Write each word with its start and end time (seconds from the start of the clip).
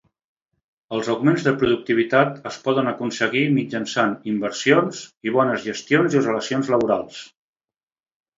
Els 0.95 1.09
augments 1.13 1.43
de 1.47 1.51
productivitat 1.63 2.39
es 2.51 2.57
poden 2.67 2.89
aconseguir 2.93 3.43
mitjançant 3.59 4.15
inversions 4.33 5.03
i 5.31 5.35
bones 5.37 5.67
gestions 5.69 6.19
i 6.19 6.25
relacions 6.25 6.73
laborals. 6.77 7.23